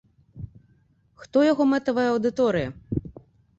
[1.21, 2.69] Хто яго мэтавая аўдыторыя?